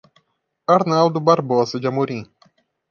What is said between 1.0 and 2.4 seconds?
Barbosa de Amorim